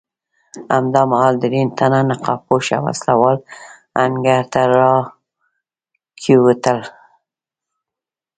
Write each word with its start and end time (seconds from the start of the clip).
همدا 0.73 1.01
مهال 1.11 1.35
درې 1.43 1.61
تنه 1.77 1.99
نقاب 2.09 2.39
پوشه 2.47 2.77
وسله 2.85 3.13
وال 3.21 3.37
انګړ 4.03 4.41
ته 4.53 4.61
راکېوتل. 4.77 6.79